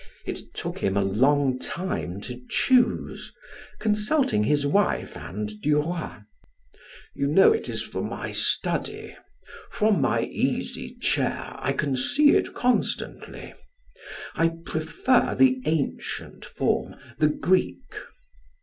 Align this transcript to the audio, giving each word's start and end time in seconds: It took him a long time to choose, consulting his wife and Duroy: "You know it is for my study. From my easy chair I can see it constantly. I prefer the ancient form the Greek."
It 0.25 0.55
took 0.55 0.79
him 0.79 0.97
a 0.97 1.03
long 1.03 1.59
time 1.59 2.21
to 2.21 2.41
choose, 2.49 3.31
consulting 3.77 4.45
his 4.45 4.65
wife 4.65 5.15
and 5.15 5.61
Duroy: 5.61 6.21
"You 7.13 7.27
know 7.27 7.51
it 7.51 7.69
is 7.69 7.83
for 7.83 8.01
my 8.03 8.31
study. 8.31 9.15
From 9.69 10.01
my 10.01 10.23
easy 10.23 10.95
chair 10.97 11.53
I 11.55 11.73
can 11.73 11.95
see 11.95 12.31
it 12.31 12.55
constantly. 12.55 13.53
I 14.33 14.49
prefer 14.65 15.35
the 15.35 15.61
ancient 15.65 16.45
form 16.45 16.95
the 17.19 17.29
Greek." 17.29 17.93